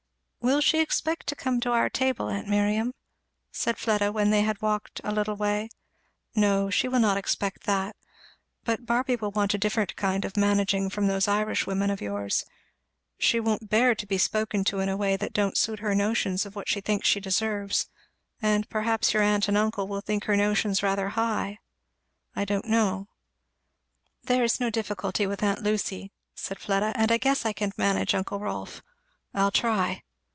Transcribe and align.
"Will 0.43 0.59
she 0.59 0.79
expect 0.81 1.27
to 1.27 1.35
come 1.35 1.59
to 1.59 1.69
our 1.71 1.87
table, 1.87 2.27
aunt 2.27 2.47
Miriam?" 2.47 2.95
said 3.51 3.77
Fleda 3.77 4.11
when 4.11 4.31
they 4.31 4.41
had 4.41 4.59
walked 4.59 4.99
a 5.03 5.11
little 5.11 5.35
way. 5.35 5.69
"No 6.33 6.71
she 6.71 6.87
will 6.87 6.99
not 6.99 7.15
expect 7.15 7.65
that 7.65 7.95
but 8.63 8.87
Barby 8.87 9.15
will 9.15 9.29
want 9.29 9.53
a 9.53 9.59
different 9.59 9.95
kind 9.95 10.25
of 10.25 10.35
managing 10.35 10.89
from 10.89 11.05
those 11.05 11.27
Irish 11.27 11.67
women 11.67 11.91
of 11.91 12.01
yours. 12.01 12.43
She 13.19 13.39
won't 13.39 13.69
bear 13.69 13.93
to 13.93 14.07
be 14.07 14.17
spoken 14.17 14.63
to 14.63 14.79
in 14.79 14.89
a 14.89 14.97
way 14.97 15.15
that 15.15 15.31
don't 15.31 15.55
suit 15.55 15.77
her 15.77 15.93
notions 15.93 16.43
of 16.43 16.55
what 16.55 16.67
she 16.67 16.81
thinks 16.81 17.07
she 17.07 17.19
deserves; 17.19 17.87
and 18.41 18.67
perhaps 18.67 19.13
your 19.13 19.21
aunt 19.21 19.47
and 19.47 19.55
uncle 19.55 19.87
will 19.87 20.01
think 20.01 20.23
her 20.23 20.35
notions 20.35 20.81
rather 20.81 21.09
high 21.09 21.59
I 22.35 22.45
don't 22.45 22.65
know." 22.65 23.07
"There 24.23 24.43
is 24.43 24.59
no 24.59 24.71
difficulty 24.71 25.27
with 25.27 25.43
aunt 25.43 25.61
Lucy," 25.61 26.11
said 26.33 26.57
Fleda; 26.57 26.93
"and 26.95 27.11
I 27.11 27.17
guess 27.17 27.45
I 27.45 27.53
can 27.53 27.71
manage 27.77 28.15
uncle 28.15 28.39
Rolf 28.39 28.81
I'll 29.35 29.51
try. 29.51 30.01